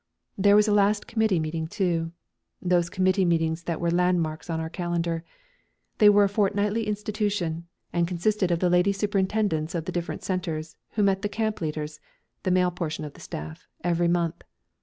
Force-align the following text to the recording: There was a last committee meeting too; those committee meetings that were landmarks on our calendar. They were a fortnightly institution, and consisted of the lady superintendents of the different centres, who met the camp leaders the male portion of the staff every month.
There 0.35 0.55
was 0.55 0.67
a 0.67 0.73
last 0.73 1.05
committee 1.05 1.39
meeting 1.39 1.67
too; 1.67 2.11
those 2.59 2.89
committee 2.89 3.23
meetings 3.23 3.65
that 3.65 3.79
were 3.79 3.91
landmarks 3.91 4.49
on 4.49 4.59
our 4.59 4.67
calendar. 4.67 5.23
They 5.99 6.09
were 6.09 6.23
a 6.23 6.27
fortnightly 6.27 6.87
institution, 6.87 7.67
and 7.93 8.07
consisted 8.07 8.49
of 8.49 8.57
the 8.61 8.69
lady 8.71 8.93
superintendents 8.93 9.75
of 9.75 9.85
the 9.85 9.91
different 9.91 10.23
centres, 10.23 10.75
who 10.93 11.03
met 11.03 11.21
the 11.21 11.29
camp 11.29 11.61
leaders 11.61 11.99
the 12.41 12.49
male 12.49 12.71
portion 12.71 13.05
of 13.05 13.13
the 13.13 13.21
staff 13.21 13.67
every 13.83 14.07
month. 14.07 14.41